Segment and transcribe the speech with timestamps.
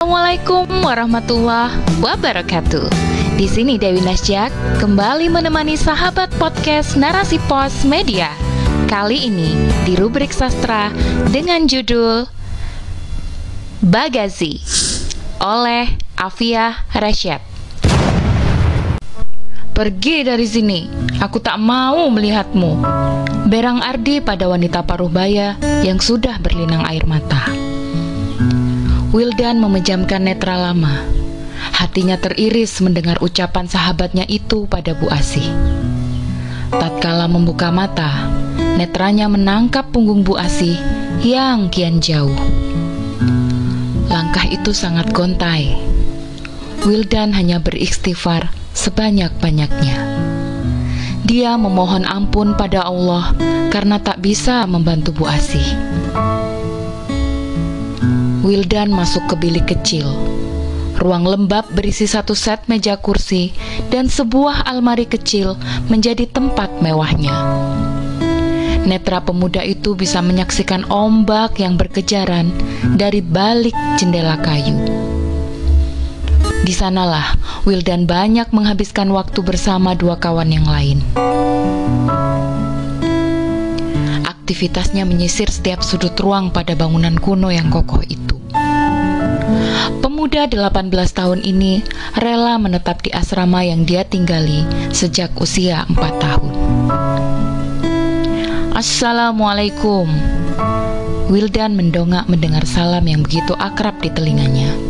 [0.00, 2.88] Assalamualaikum warahmatullahi wabarakatuh.
[3.36, 4.48] Di sini Dewi Nasjak
[4.80, 8.32] kembali menemani sahabat podcast Narasi Pos Media.
[8.88, 9.52] Kali ini
[9.84, 10.88] di rubrik sastra
[11.28, 12.24] dengan judul
[13.84, 14.64] Bagazi
[15.36, 17.44] oleh Afia Rasyad.
[19.76, 20.88] Pergi dari sini,
[21.20, 22.72] aku tak mau melihatmu.
[23.52, 27.69] Berang Ardi pada wanita paruh baya yang sudah berlinang air mata.
[29.10, 31.02] Wildan memejamkan netra lama.
[31.74, 35.50] Hatinya teriris mendengar ucapan sahabatnya itu pada Bu Asih.
[36.70, 38.30] Tatkala membuka mata,
[38.78, 40.78] netranya menangkap punggung Bu Asih
[41.26, 42.38] yang kian jauh.
[44.06, 45.74] Langkah itu sangat gontai.
[46.86, 50.06] Wildan hanya beristighfar sebanyak-banyaknya.
[51.26, 53.34] Dia memohon ampun pada Allah
[53.74, 55.66] karena tak bisa membantu Bu Asih.
[58.40, 60.08] Wildan masuk ke bilik kecil.
[60.96, 63.52] Ruang lembab berisi satu set meja kursi
[63.92, 65.60] dan sebuah almari kecil
[65.92, 67.36] menjadi tempat mewahnya.
[68.88, 72.48] Netra pemuda itu bisa menyaksikan ombak yang berkejaran
[72.96, 74.76] dari balik jendela kayu.
[76.64, 77.36] Di sanalah
[77.68, 81.04] Wildan banyak menghabiskan waktu bersama dua kawan yang lain.
[84.50, 88.34] Aktivitasnya menyisir setiap sudut ruang pada bangunan kuno yang kokoh itu.
[90.02, 91.86] Pemuda 18 tahun ini
[92.18, 96.50] rela menetap di asrama yang dia tinggali sejak usia 4 tahun.
[98.74, 100.10] Assalamualaikum.
[101.30, 104.89] Wildan mendongak mendengar salam yang begitu akrab di telinganya.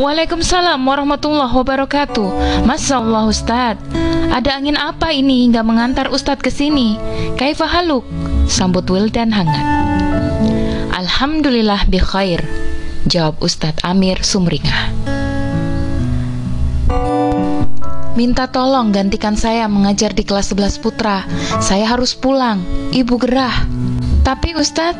[0.00, 2.64] Waalaikumsalam warahmatullahi wabarakatuh.
[2.64, 3.84] Masya Allah Ustadz,
[4.32, 6.96] ada angin apa ini hingga mengantar Ustadz ke sini?
[7.36, 8.08] Kaifa haluk?
[8.48, 9.60] Sambut Wildan hangat.
[10.96, 12.40] Alhamdulillah bi khair,
[13.12, 14.88] jawab Ustadz Amir sumringah.
[18.16, 21.28] Minta tolong gantikan saya mengajar di kelas 11 putra.
[21.60, 22.64] Saya harus pulang.
[22.88, 23.68] Ibu gerah.
[24.24, 24.96] Tapi Ustadz,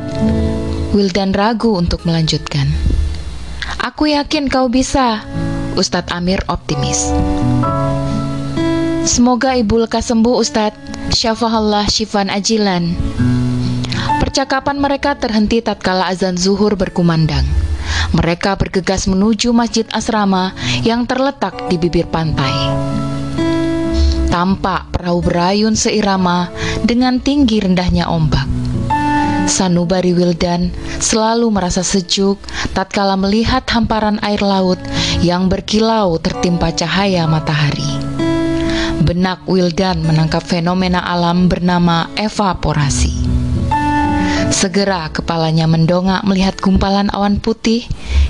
[0.92, 2.89] Wildan ragu untuk melanjutkan.
[3.78, 5.22] Aku yakin kau bisa.
[5.78, 7.14] Ustadz Amir optimis.
[9.06, 11.14] Semoga ibu lekas sembuh Ustadz.
[11.14, 12.90] Syafahallah syifan ajilan.
[14.18, 17.46] Percakapan mereka terhenti tatkala azan zuhur berkumandang.
[18.14, 22.54] Mereka bergegas menuju masjid asrama yang terletak di bibir pantai.
[24.30, 26.50] Tampak perahu berayun seirama
[26.86, 28.59] dengan tinggi rendahnya ombak.
[29.50, 30.70] Sanubari Wildan
[31.02, 32.38] selalu merasa sejuk
[32.70, 34.78] tatkala melihat hamparan air laut
[35.18, 37.98] yang berkilau tertimpa cahaya matahari.
[39.02, 43.26] Benak Wildan menangkap fenomena alam bernama evaporasi.
[44.54, 47.82] Segera kepalanya mendongak melihat gumpalan awan putih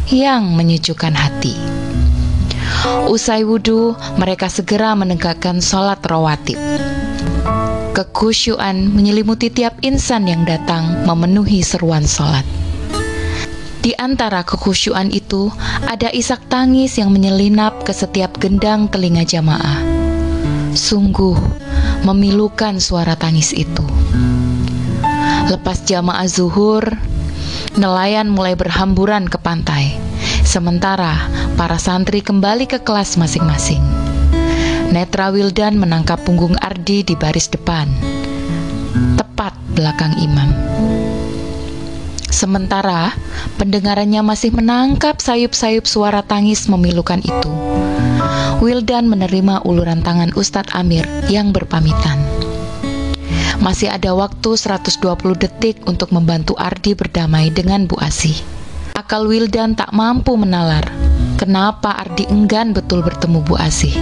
[0.09, 1.53] yang menyejukkan hati.
[3.13, 6.57] Usai wudhu, mereka segera menegakkan sholat rawatib.
[8.01, 12.49] Kekusyuan menyelimuti tiap insan yang datang memenuhi seruan sholat.
[13.85, 15.53] Di antara kekhusyuan itu,
[15.85, 19.85] ada isak tangis yang menyelinap ke setiap gendang telinga jamaah.
[20.73, 21.37] Sungguh
[22.09, 23.85] memilukan suara tangis itu.
[25.53, 26.97] Lepas jamaah zuhur,
[27.77, 30.01] nelayan mulai berhamburan ke pantai.
[30.41, 31.21] Sementara
[31.61, 33.90] para santri kembali ke kelas masing-masing.
[34.91, 37.87] Netra Wildan menangkap punggung Ardi di baris depan,
[39.15, 40.51] tepat belakang imam.
[42.27, 43.15] Sementara
[43.55, 47.51] pendengarannya masih menangkap sayup-sayup suara tangis memilukan itu.
[48.59, 52.19] Wildan menerima uluran tangan Ustadz Amir yang berpamitan.
[53.63, 55.07] Masih ada waktu 120
[55.39, 58.35] detik untuk membantu Ardi berdamai dengan Bu Asih.
[58.99, 60.83] Akal Wildan tak mampu menalar
[61.39, 63.95] kenapa Ardi enggan betul bertemu Bu Asih.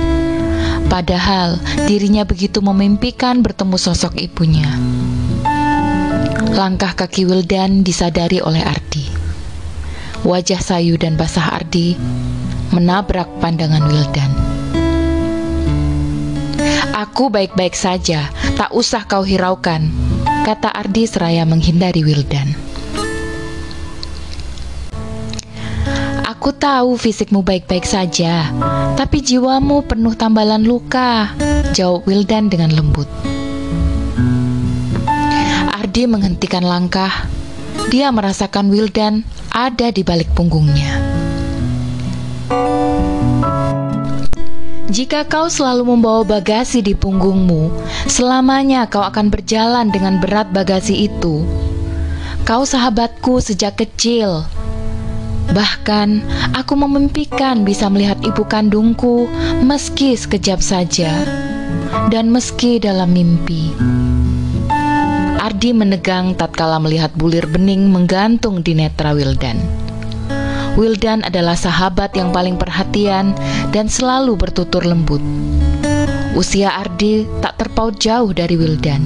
[0.89, 4.67] Padahal dirinya begitu memimpikan bertemu sosok ibunya.
[6.57, 9.05] Langkah kaki Wildan disadari oleh Ardi.
[10.25, 11.95] Wajah sayu dan basah Ardi
[12.73, 14.31] menabrak pandangan Wildan.
[16.99, 18.27] Aku baik-baik saja,
[18.59, 19.87] tak usah kau hiraukan,
[20.43, 22.68] kata Ardi seraya menghindari Wildan.
[26.49, 28.49] Aku tahu fisikmu baik-baik saja,
[28.97, 31.37] tapi jiwamu penuh tambalan luka,
[31.77, 33.05] jawab Wildan dengan lembut.
[35.69, 37.29] Ardi menghentikan langkah.
[37.93, 40.89] Dia merasakan Wildan ada di balik punggungnya.
[44.89, 47.69] Jika kau selalu membawa bagasi di punggungmu,
[48.09, 51.45] selamanya kau akan berjalan dengan berat bagasi itu.
[52.49, 54.49] Kau sahabatku sejak kecil.
[55.53, 56.09] Bahkan
[56.53, 59.29] aku memimpikan bisa melihat ibu kandungku
[59.65, 61.11] meski sekejap saja
[62.13, 63.73] dan meski dalam mimpi.
[65.39, 69.57] Ardi menegang tatkala melihat bulir bening menggantung di netra Wildan.
[70.77, 73.35] Wildan adalah sahabat yang paling perhatian
[73.75, 75.19] dan selalu bertutur lembut.
[76.39, 79.03] Usia Ardi tak terpaut jauh dari Wildan.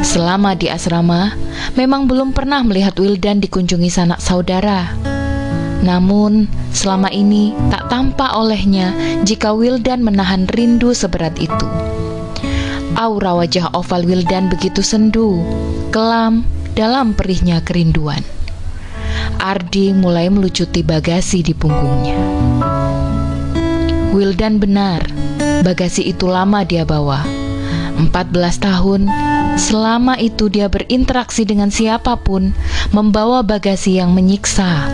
[0.00, 1.36] Selama di asrama,
[1.76, 5.11] memang belum pernah melihat Wildan dikunjungi sanak saudara.
[5.82, 8.94] Namun, selama ini tak tampak olehnya
[9.26, 11.66] jika Wildan menahan rindu seberat itu.
[12.94, 15.42] Aura wajah oval Wildan begitu sendu,
[15.90, 16.46] kelam
[16.78, 18.22] dalam perihnya kerinduan.
[19.42, 22.14] Ardi mulai melucuti bagasi di punggungnya.
[24.14, 25.02] Wildan benar,
[25.66, 27.26] bagasi itu lama dia bawa.
[27.98, 29.10] 14 tahun,
[29.58, 32.54] selama itu dia berinteraksi dengan siapa pun,
[32.94, 34.88] membawa bagasi yang menyiksa.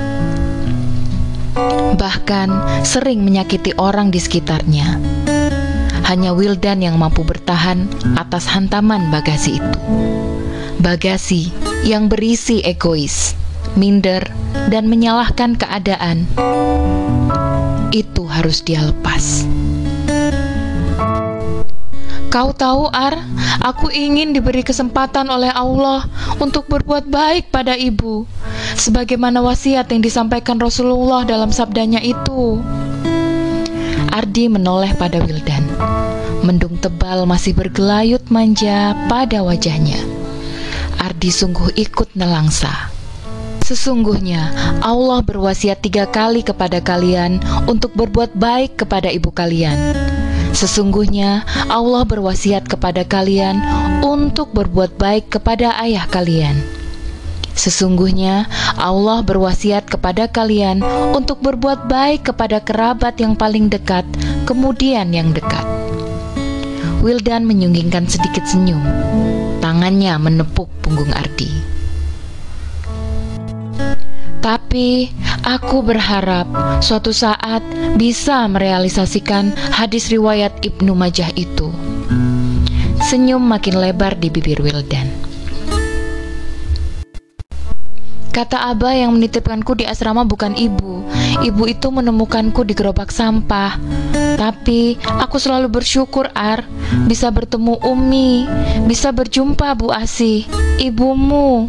[1.96, 2.48] Bahkan
[2.84, 5.00] sering menyakiti orang di sekitarnya.
[6.04, 9.80] Hanya Wildan yang mampu bertahan atas hantaman bagasi itu.
[10.80, 11.52] Bagasi
[11.84, 13.36] yang berisi egois,
[13.76, 14.24] minder,
[14.68, 16.24] dan menyalahkan keadaan.
[17.92, 19.44] Itu harus dia lepas.
[22.28, 23.16] Kau tahu, Ar,
[23.64, 26.04] aku ingin diberi kesempatan oleh Allah
[26.36, 28.28] untuk berbuat baik pada ibu,
[28.76, 32.60] sebagaimana wasiat yang disampaikan Rasulullah dalam sabdanya itu.
[34.12, 35.64] Ardi menoleh pada Wildan.
[36.44, 39.96] Mendung tebal masih bergelayut manja pada wajahnya.
[41.00, 42.92] Ardi sungguh ikut nelangsa.
[43.64, 44.52] Sesungguhnya
[44.84, 49.76] Allah berwasiat tiga kali kepada kalian untuk berbuat baik kepada ibu kalian.
[50.52, 53.60] Sesungguhnya Allah berwasiat kepada kalian
[54.00, 56.58] untuk berbuat baik kepada ayah kalian.
[57.58, 58.46] Sesungguhnya
[58.78, 60.78] Allah berwasiat kepada kalian
[61.10, 64.06] untuk berbuat baik kepada kerabat yang paling dekat,
[64.46, 65.66] kemudian yang dekat.
[67.02, 68.82] Wildan menyunggingkan sedikit senyum.
[69.58, 71.50] Tangannya menepuk punggung Ardi.
[74.38, 75.10] Tapi
[75.44, 76.46] aku berharap
[76.82, 77.60] suatu saat
[77.98, 81.70] bisa merealisasikan hadis riwayat Ibnu Majah itu.
[82.98, 85.28] Senyum makin lebar di bibir Wildan.
[88.38, 91.02] Kata Abah yang menitipkanku di asrama bukan ibu.
[91.42, 93.74] Ibu itu menemukanku di gerobak sampah.
[94.38, 96.62] Tapi aku selalu bersyukur Ar
[97.10, 98.46] bisa bertemu Umi,
[98.86, 100.46] bisa berjumpa Bu Asih,
[100.78, 101.66] ibumu.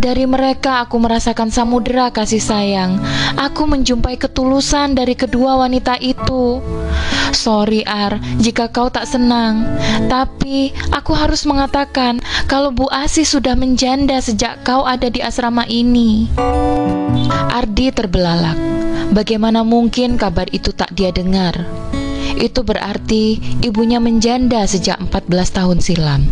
[0.00, 2.96] Dari mereka aku merasakan samudera kasih sayang.
[3.36, 6.64] Aku menjumpai ketulusan dari kedua wanita itu.
[7.36, 9.68] Sorry Ar, jika kau tak senang.
[10.08, 12.16] Tapi aku harus mengatakan
[12.48, 16.32] kalau Bu Asih sudah menjanda sejak kau ada di asrama ini.
[17.52, 18.56] Ardi terbelalak.
[19.12, 21.60] Bagaimana mungkin kabar itu tak dia dengar?
[22.40, 25.28] Itu berarti ibunya menjanda sejak 14
[25.60, 26.24] tahun silam.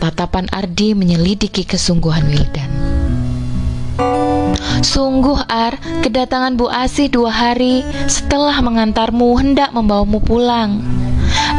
[0.00, 2.72] Tatapan Ardi menyelidiki kesungguhan Wildan.
[4.80, 10.80] Sungguh Ar, kedatangan Bu Asih dua hari setelah mengantarmu hendak membawamu pulang.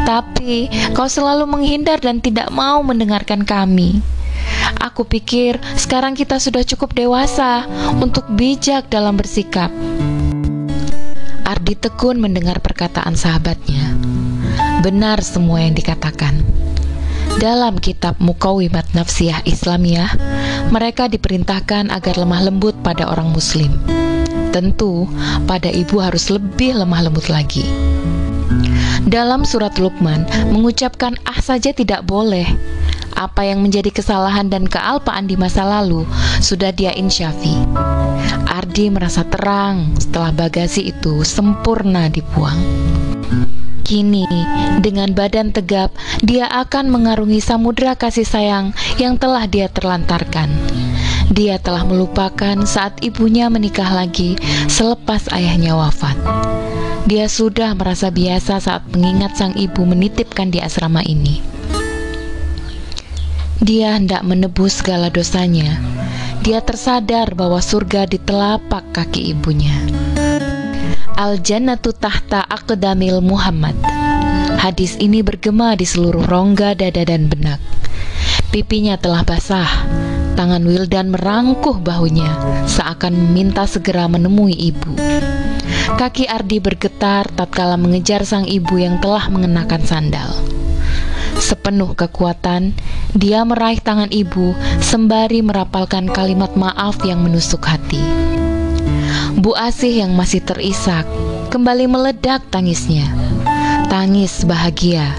[0.09, 4.01] Tapi kau selalu menghindar dan tidak mau mendengarkan kami.
[4.81, 7.69] Aku pikir sekarang kita sudah cukup dewasa
[8.01, 9.69] untuk bijak dalam bersikap.
[11.45, 13.94] Ardi tekun mendengar perkataan sahabatnya.
[14.81, 16.60] Benar semua yang dikatakan.
[17.42, 20.14] Dalam kitab Mukawimat Nafsiyah Islamiyah,
[20.69, 23.81] mereka diperintahkan agar lemah lembut pada orang muslim.
[24.54, 25.10] Tentu,
[25.50, 27.66] pada ibu harus lebih lemah lembut lagi.
[29.10, 32.45] Dalam surat Luqman mengucapkan ah saja tidak boleh.
[33.18, 36.06] Apa yang menjadi kesalahan dan kealpaan di masa lalu
[36.45, 37.57] sudah dia insyafi.
[38.54, 42.62] Ardi merasa terang setelah bagasi itu sempurna dibuang.
[43.92, 44.24] Kini,
[44.80, 45.92] dengan badan tegap,
[46.24, 50.48] dia akan mengarungi samudera kasih sayang yang telah dia terlantarkan.
[51.28, 54.40] Dia telah melupakan saat ibunya menikah lagi
[54.71, 56.16] selepas ayahnya wafat.
[57.04, 61.44] Dia sudah merasa biasa saat mengingat sang ibu menitipkan di asrama ini.
[63.60, 65.83] Dia hendak menebus segala dosanya.
[66.48, 69.76] Dia tersadar bahwa surga di telapak kaki ibunya.
[71.18, 73.75] Al-Jannatu tahta aqdamil Muhammad.
[74.61, 77.59] Hadis ini bergema di seluruh rongga dada dan benak.
[78.51, 79.68] Pipinya telah basah.
[80.39, 84.95] Tangan Wildan merangkuh bahunya, seakan meminta segera menemui ibu.
[85.99, 90.31] Kaki Ardi bergetar tatkala mengejar sang ibu yang telah mengenakan sandal.
[91.37, 92.77] Sepenuh kekuatan,
[93.11, 97.99] dia meraih tangan ibu sembari merapalkan kalimat maaf yang menusuk hati.
[99.42, 101.02] Bu Asih yang masih terisak
[101.50, 103.10] kembali meledak tangisnya.
[103.90, 105.18] Tangis bahagia.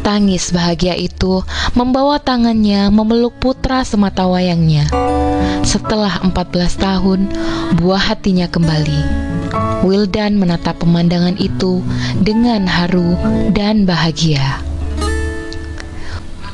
[0.00, 1.44] Tangis bahagia itu
[1.76, 4.88] membawa tangannya memeluk putra semata wayangnya.
[5.60, 7.20] Setelah 14 tahun,
[7.76, 9.00] buah hatinya kembali.
[9.84, 11.84] Wildan menatap pemandangan itu
[12.24, 13.12] dengan haru
[13.52, 14.64] dan bahagia.